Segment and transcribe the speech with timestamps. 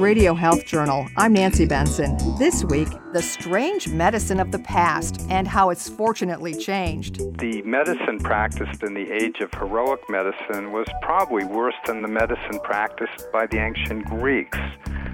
[0.00, 1.06] Radio Health Journal.
[1.18, 2.16] I'm Nancy Benson.
[2.38, 7.38] This week, the strange medicine of the past and how it's fortunately changed.
[7.38, 12.60] The medicine practiced in the age of heroic medicine was probably worse than the medicine
[12.64, 14.58] practiced by the ancient Greeks.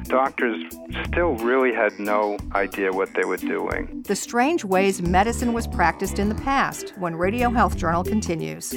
[0.04, 0.64] Doctors
[1.05, 4.05] still really had no idea what they were doing.
[4.07, 8.73] The strange ways medicine was practiced in the past when Radio Health Journal continues.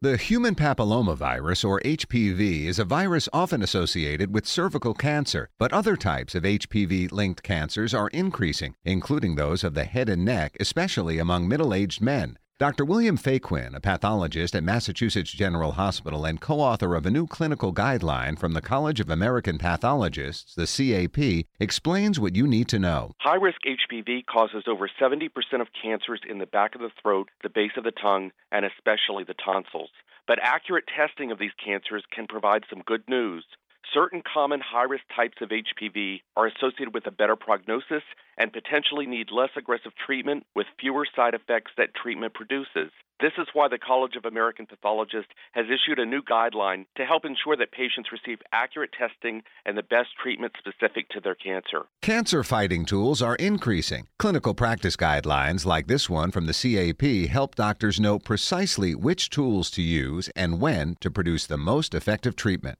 [0.00, 5.96] The human papillomavirus, or HPV, is a virus often associated with cervical cancer, but other
[5.96, 11.18] types of HPV linked cancers are increasing, including those of the head and neck, especially
[11.18, 12.38] among middle aged men.
[12.58, 12.84] Dr.
[12.84, 17.72] William Faquin, a pathologist at Massachusetts General Hospital and co author of a new clinical
[17.72, 23.12] guideline from the College of American Pathologists, the CAP, explains what you need to know.
[23.20, 25.28] High risk HPV causes over 70%
[25.60, 29.22] of cancers in the back of the throat, the base of the tongue, and especially
[29.22, 29.90] the tonsils.
[30.26, 33.44] But accurate testing of these cancers can provide some good news.
[33.94, 38.02] Certain common high risk types of HPV are associated with a better prognosis
[38.36, 42.92] and potentially need less aggressive treatment with fewer side effects that treatment produces.
[43.20, 47.24] This is why the College of American Pathologists has issued a new guideline to help
[47.24, 51.86] ensure that patients receive accurate testing and the best treatment specific to their cancer.
[52.02, 54.06] Cancer fighting tools are increasing.
[54.18, 59.70] Clinical practice guidelines like this one from the CAP help doctors know precisely which tools
[59.70, 62.78] to use and when to produce the most effective treatment.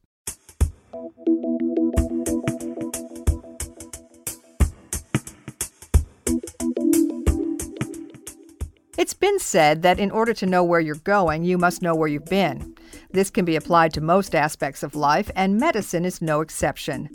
[9.09, 12.09] It's been said that in order to know where you're going, you must know where
[12.09, 12.75] you've been.
[13.11, 17.09] This can be applied to most aspects of life, and medicine is no exception.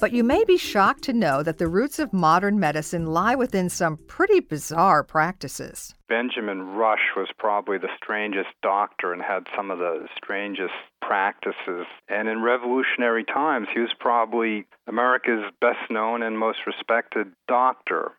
[0.00, 3.68] But you may be shocked to know that the roots of modern medicine lie within
[3.68, 5.94] some pretty bizarre practices.
[6.08, 11.86] Benjamin Rush was probably the strangest doctor and had some of the strangest practices.
[12.08, 18.16] And in revolutionary times, he was probably America's best known and most respected doctor.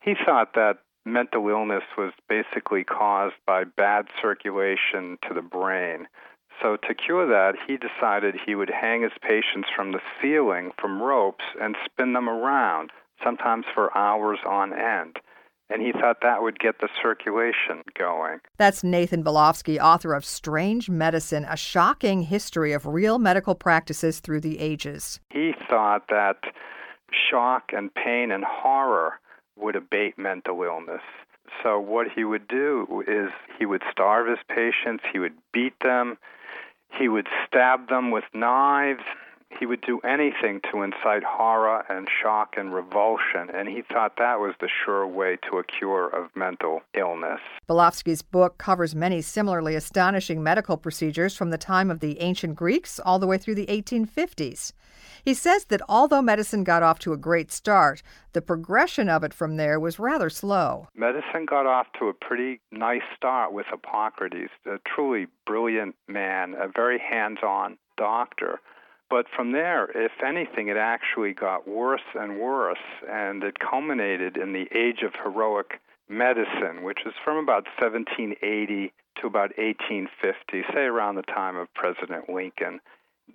[0.00, 0.78] He thought that
[1.12, 6.06] mental illness was basically caused by bad circulation to the brain.
[6.62, 11.00] So, to cure that, he decided he would hang his patients from the ceiling from
[11.00, 12.90] ropes and spin them around,
[13.22, 15.18] sometimes for hours on end.
[15.70, 18.40] And he thought that would get the circulation going.
[18.56, 24.40] That's Nathan Belofsky, author of Strange Medicine A Shocking History of Real Medical Practices Through
[24.40, 25.20] the Ages.
[25.30, 26.38] He thought that
[27.30, 29.20] shock and pain and horror
[29.58, 31.02] would abate mental illness.
[31.62, 36.18] So, what he would do is he would starve his patients, he would beat them,
[36.90, 39.02] he would stab them with knives,
[39.58, 44.40] he would do anything to incite horror and shock and revulsion, and he thought that
[44.40, 47.40] was the sure way to a cure of mental illness.
[47.68, 53.00] Belofsky's book covers many similarly astonishing medical procedures from the time of the ancient Greeks
[53.00, 54.72] all the way through the 1850s.
[55.24, 59.34] He says that although medicine got off to a great start, the progression of it
[59.34, 60.88] from there was rather slow.
[60.94, 66.68] Medicine got off to a pretty nice start with Hippocrates, a truly brilliant man, a
[66.68, 68.60] very hands on doctor.
[69.10, 74.52] But from there, if anything, it actually got worse and worse, and it culminated in
[74.52, 81.14] the age of heroic medicine, which is from about 1780 to about 1850, say around
[81.14, 82.80] the time of President Lincoln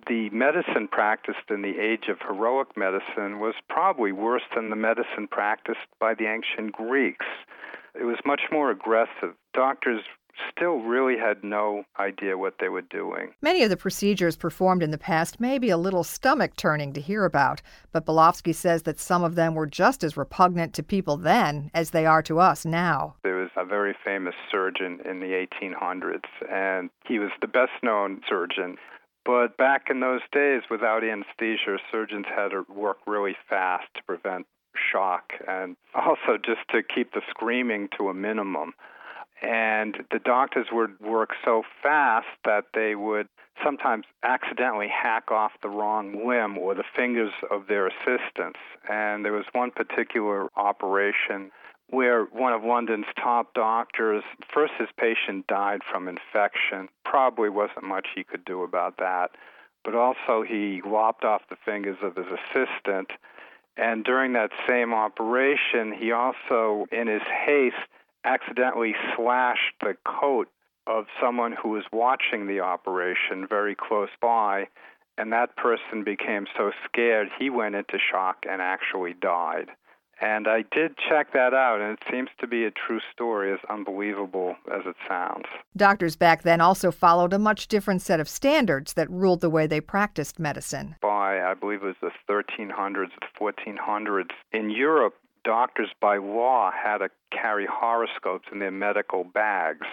[0.08, 5.28] the medicine practiced in the age of heroic medicine was probably worse than the medicine
[5.30, 7.26] practiced by the ancient Greeks.
[7.98, 9.34] It was much more aggressive.
[9.52, 10.02] Doctors
[10.50, 13.32] still really had no idea what they were doing.
[13.42, 17.00] Many of the procedures performed in the past may be a little stomach turning to
[17.00, 17.62] hear about,
[17.92, 21.90] but Belofsky says that some of them were just as repugnant to people then as
[21.90, 23.16] they are to us now.
[23.22, 28.20] There was a very famous surgeon in the 1800s, and he was the best known
[28.28, 28.76] surgeon.
[29.24, 34.46] But back in those days, without anesthesia, surgeons had to work really fast to prevent
[34.92, 38.74] shock and also just to keep the screaming to a minimum.
[39.42, 43.28] And the doctors would work so fast that they would
[43.62, 48.58] sometimes accidentally hack off the wrong limb or the fingers of their assistants.
[48.88, 51.50] And there was one particular operation
[51.90, 56.88] where one of London's top doctors, first his patient died from infection.
[57.04, 59.32] Probably wasn't much he could do about that.
[59.84, 63.10] But also, he lopped off the fingers of his assistant.
[63.76, 67.76] And during that same operation, he also, in his haste,
[68.24, 70.48] accidentally slashed the coat
[70.86, 74.68] of someone who was watching the operation very close by.
[75.16, 79.70] And that person became so scared, he went into shock and actually died.
[80.20, 83.58] And I did check that out, and it seems to be a true story, as
[83.68, 85.44] unbelievable as it sounds.
[85.76, 89.66] Doctors back then also followed a much different set of standards that ruled the way
[89.66, 90.94] they practiced medicine.
[91.02, 96.98] By, I believe it was the 1300s, the 1400s, in Europe, doctors by law had
[96.98, 99.86] to carry horoscopes in their medical bags.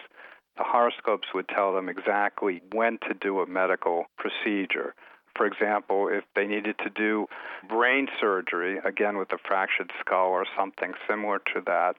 [0.57, 4.95] The horoscopes would tell them exactly when to do a medical procedure.
[5.36, 7.28] For example, if they needed to do
[7.68, 11.95] brain surgery, again with a fractured skull or something similar to that,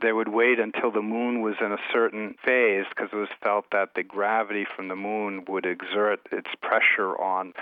[0.00, 3.66] they would wait until the moon was in a certain phase because it was felt
[3.72, 7.52] that the gravity from the moon would exert its pressure on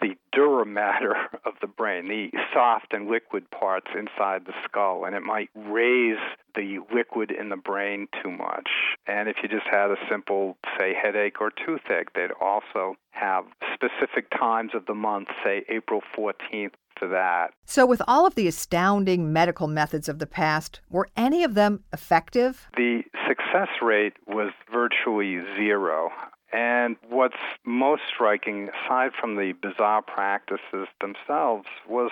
[0.00, 5.14] the dura mater of the brain, the soft and liquid parts inside the skull, and
[5.14, 6.18] it might raise
[6.54, 8.68] the liquid in the brain too much.
[9.06, 13.44] And if you just had a simple, say, headache or toothache, they'd also have
[13.74, 17.52] specific times of the month, say April 14th for that.
[17.64, 21.84] So, with all of the astounding medical methods of the past, were any of them
[21.92, 22.68] effective?
[22.76, 26.10] The success rate was virtually zero.
[26.52, 32.10] And what's most striking, aside from the bizarre practices themselves, was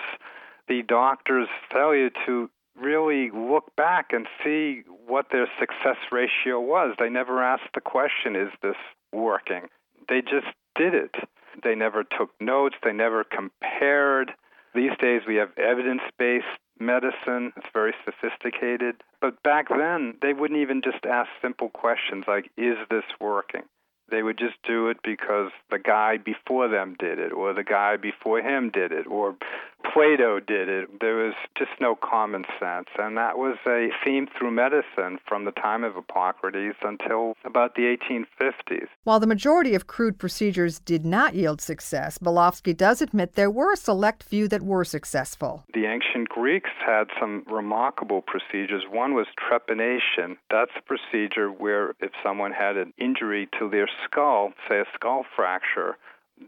[0.67, 2.49] the doctor's failure to
[2.81, 6.95] really look back and see what their success ratio was.
[6.99, 8.75] They never asked the question, is this
[9.13, 9.67] working?
[10.07, 11.15] They just did it.
[11.63, 14.31] They never took notes, they never compared.
[14.73, 16.45] These days we have evidence based
[16.79, 18.95] medicine, it's very sophisticated.
[19.19, 23.63] But back then, they wouldn't even just ask simple questions like, is this working?
[24.09, 27.97] They would just do it because the guy before them did it, or the guy
[27.97, 29.35] before him did it, or
[29.83, 30.99] Plato did it.
[30.99, 32.87] There was just no common sense.
[32.97, 37.97] And that was a theme through medicine from the time of Hippocrates until about the
[37.97, 38.87] 1850s.
[39.03, 43.73] While the majority of crude procedures did not yield success, Belofsky does admit there were
[43.73, 45.63] a select few that were successful.
[45.73, 48.83] The ancient Greeks had some remarkable procedures.
[48.89, 50.37] One was trepanation.
[50.49, 55.25] That's a procedure where if someone had an injury to their skull, say a skull
[55.35, 55.97] fracture,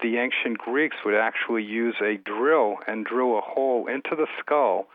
[0.01, 4.87] the ancient Greeks would actually use a drill and drill a hole into the skull.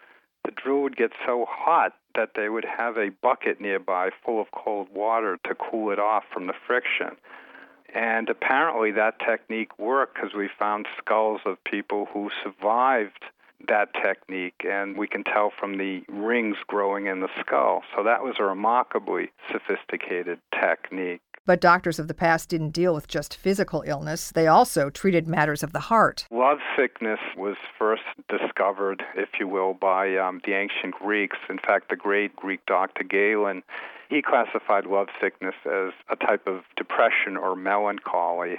[0.44, 4.50] The drill would get so hot that they would have a bucket nearby full of
[4.52, 7.16] cold water to cool it off from the friction.
[7.94, 13.25] And apparently that technique worked because we found skulls of people who survived
[13.69, 17.82] that technique, and we can tell from the rings growing in the skull.
[17.94, 21.22] So that was a remarkably sophisticated technique.
[21.46, 25.62] But doctors of the past didn't deal with just physical illness, they also treated matters
[25.62, 26.26] of the heart.
[26.32, 31.38] Love sickness was first discovered, if you will, by um, the ancient Greeks.
[31.48, 33.62] In fact, the great Greek doctor Galen,
[34.10, 38.56] he classified love sickness as a type of depression or melancholy.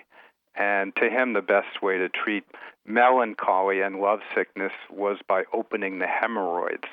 [0.55, 2.45] And to him, the best way to treat
[2.85, 6.87] melancholy and love sickness was by opening the hemorrhoids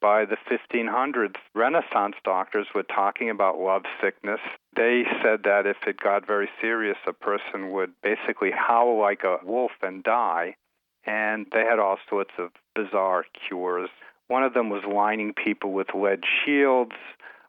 [0.00, 4.40] by the 1500s, Renaissance doctors were talking about love sickness.
[4.76, 9.38] They said that if it got very serious, a person would basically howl like a
[9.44, 10.56] wolf and die.
[11.04, 13.90] And they had all sorts of bizarre cures.
[14.28, 16.94] One of them was lining people with lead shields.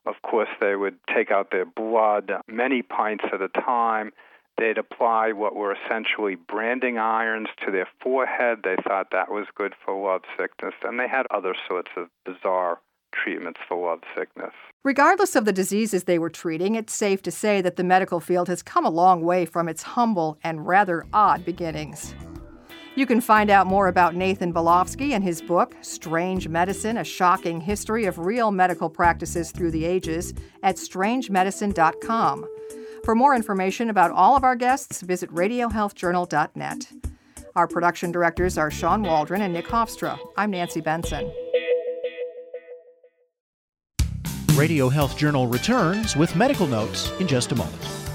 [0.06, 4.12] Of course, they would take out their blood many pints at a time.
[4.58, 8.60] They'd apply what were essentially branding irons to their forehead.
[8.64, 10.76] They thought that was good for love sickness.
[10.84, 12.80] And they had other sorts of bizarre
[13.12, 14.54] treatments for love sickness.
[14.84, 18.48] Regardless of the diseases they were treating, it's safe to say that the medical field
[18.48, 22.14] has come a long way from its humble and rather odd beginnings.
[22.96, 27.62] You can find out more about Nathan Belofsky and his book, Strange Medicine A Shocking
[27.62, 32.46] History of Real Medical Practices Through the Ages, at strangemedicine.com.
[33.04, 36.88] For more information about all of our guests, visit radiohealthjournal.net.
[37.56, 40.20] Our production directors are Sean Waldron and Nick Hofstra.
[40.38, 41.32] I'm Nancy Benson.
[44.54, 48.11] Radio Health Journal returns with medical notes in just a moment.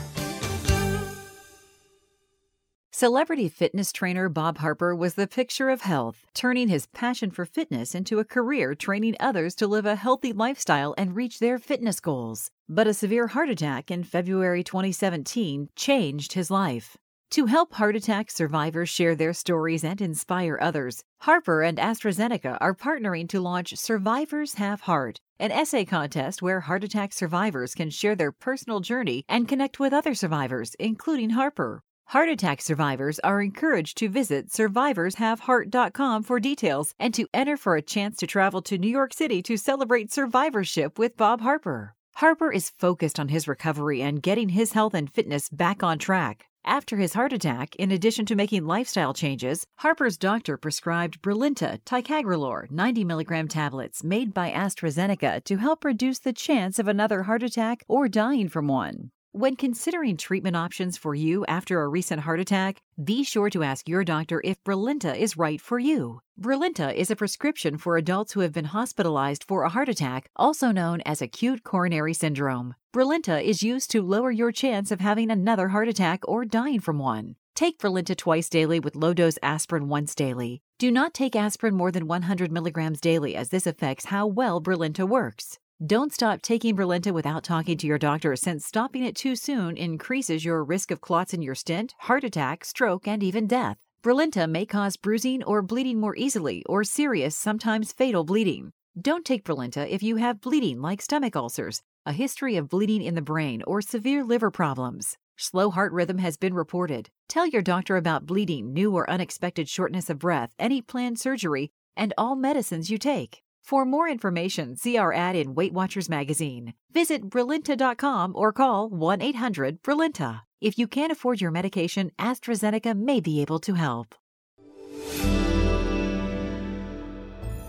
[2.98, 7.94] Celebrity fitness trainer Bob Harper was the picture of health, turning his passion for fitness
[7.94, 12.50] into a career training others to live a healthy lifestyle and reach their fitness goals.
[12.70, 16.96] But a severe heart attack in February 2017 changed his life.
[17.32, 22.74] To help heart attack survivors share their stories and inspire others, Harper and AstraZeneca are
[22.74, 28.16] partnering to launch Survivors Have Heart, an essay contest where heart attack survivors can share
[28.16, 31.82] their personal journey and connect with other survivors, including Harper.
[32.10, 37.82] Heart attack survivors are encouraged to visit survivorshaveheart.com for details and to enter for a
[37.82, 41.94] chance to travel to New York City to celebrate survivorship with Bob Harper.
[42.14, 46.46] Harper is focused on his recovery and getting his health and fitness back on track.
[46.64, 52.70] After his heart attack, in addition to making lifestyle changes, Harper's doctor prescribed Brilinta ticagrelor
[52.70, 57.82] 90 milligram tablets made by AstraZeneca to help reduce the chance of another heart attack
[57.88, 59.10] or dying from one.
[59.36, 63.86] When considering treatment options for you after a recent heart attack, be sure to ask
[63.86, 66.20] your doctor if Brilinta is right for you.
[66.40, 70.72] Brilinta is a prescription for adults who have been hospitalized for a heart attack, also
[70.72, 72.76] known as acute coronary syndrome.
[72.94, 76.98] Brilinta is used to lower your chance of having another heart attack or dying from
[76.98, 77.36] one.
[77.54, 80.62] Take Brilinta twice daily with low dose aspirin once daily.
[80.78, 85.06] Do not take aspirin more than 100 milligrams daily, as this affects how well Brilinta
[85.06, 85.58] works.
[85.84, 90.42] Don't stop taking Brilinta without talking to your doctor, since stopping it too soon increases
[90.42, 93.76] your risk of clots in your stent, heart attack, stroke, and even death.
[94.02, 98.72] Brilinta may cause bruising or bleeding more easily, or serious, sometimes fatal bleeding.
[98.98, 103.14] Don't take Brilinta if you have bleeding like stomach ulcers, a history of bleeding in
[103.14, 105.18] the brain, or severe liver problems.
[105.36, 107.10] Slow heart rhythm has been reported.
[107.28, 112.14] Tell your doctor about bleeding, new or unexpected shortness of breath, any planned surgery, and
[112.16, 113.42] all medicines you take.
[113.66, 116.74] For more information, see our ad in Weight Watchers magazine.
[116.92, 120.42] Visit Brilinta.com or call 1 800 Brilinta.
[120.60, 124.14] If you can't afford your medication, AstraZeneca may be able to help.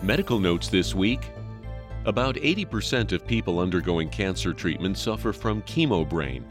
[0.00, 1.32] Medical notes this week.
[2.04, 6.44] About 80% of people undergoing cancer treatment suffer from chemobrain,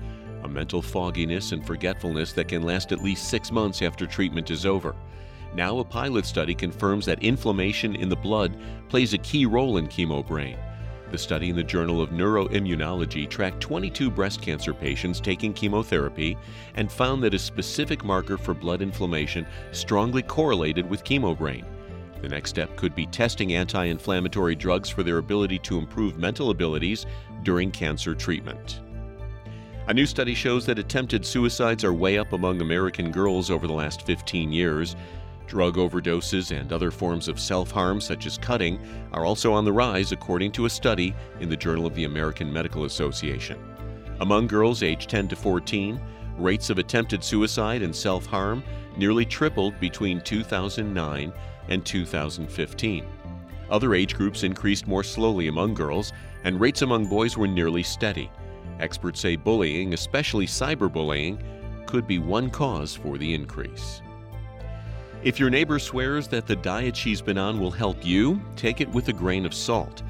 [0.44, 4.66] a mental fogginess and forgetfulness that can last at least six months after treatment is
[4.66, 4.94] over.
[5.56, 8.56] Now, a pilot study confirms that inflammation in the blood
[8.90, 10.58] plays a key role in chemobrain.
[11.10, 16.38] The study in the Journal of Neuroimmunology tracked 22 breast cancer patients taking chemotherapy
[16.76, 21.64] and found that a specific marker for blood inflammation strongly correlated with chemobrain.
[22.22, 26.50] The next step could be testing anti inflammatory drugs for their ability to improve mental
[26.50, 27.06] abilities
[27.44, 28.82] during cancer treatment.
[29.88, 33.74] A new study shows that attempted suicides are way up among American girls over the
[33.74, 34.98] last 15 years.
[35.48, 38.80] Drug overdoses and other forms of self harm, such as cutting,
[39.14, 42.52] are also on the rise, according to a study in the Journal of the American
[42.52, 43.58] Medical Association.
[44.20, 46.02] Among girls aged 10 to 14,
[46.38, 48.64] rates of attempted suicide and self harm
[48.98, 51.34] nearly tripled between 2009
[51.70, 53.06] and 2015.
[53.70, 56.14] Other age groups increased more slowly among girls,
[56.44, 58.30] and rates among boys were nearly steady.
[58.80, 61.40] Experts say bullying, especially cyberbullying,
[61.86, 64.02] could be one cause for the increase.
[65.24, 68.90] If your neighbor swears that the diet she's been on will help you, take it
[68.90, 70.04] with a grain of salt.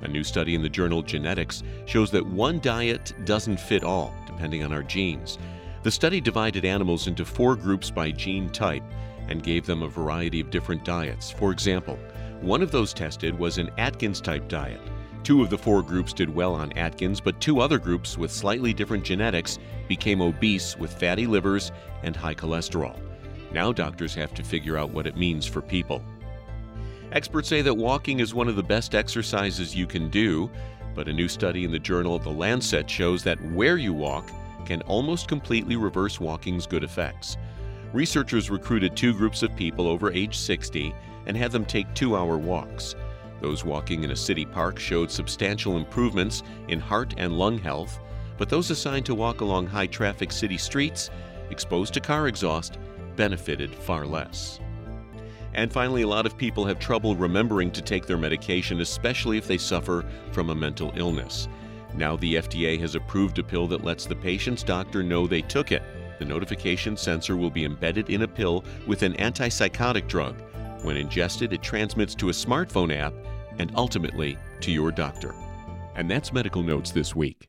[0.00, 4.64] A new study in the journal Genetics shows that one diet doesn't fit all, depending
[4.64, 5.38] on our genes.
[5.82, 8.82] The study divided animals into four groups by gene type
[9.28, 11.30] and gave them a variety of different diets.
[11.30, 11.98] For example,
[12.40, 14.80] one of those tested was an Atkins type diet.
[15.24, 18.72] Two of the four groups did well on Atkins, but two other groups with slightly
[18.72, 21.70] different genetics became obese with fatty livers
[22.02, 22.98] and high cholesterol.
[23.54, 26.04] Now doctors have to figure out what it means for people.
[27.12, 30.50] Experts say that walking is one of the best exercises you can do,
[30.92, 34.28] but a new study in the journal The Lancet shows that where you walk
[34.66, 37.36] can almost completely reverse walking's good effects.
[37.92, 40.92] Researchers recruited two groups of people over age 60
[41.26, 42.96] and had them take two hour walks.
[43.40, 48.00] Those walking in a city park showed substantial improvements in heart and lung health,
[48.36, 51.08] but those assigned to walk along high traffic city streets,
[51.50, 52.78] exposed to car exhaust,
[53.16, 54.60] benefited far less.
[55.54, 59.46] And finally, a lot of people have trouble remembering to take their medication, especially if
[59.46, 61.48] they suffer from a mental illness.
[61.94, 65.70] Now, the FDA has approved a pill that lets the patient's doctor know they took
[65.70, 65.82] it.
[66.18, 70.34] The notification sensor will be embedded in a pill with an antipsychotic drug.
[70.82, 73.14] When ingested, it transmits to a smartphone app
[73.58, 75.34] and ultimately to your doctor.
[75.94, 77.48] And that's Medical Notes this week.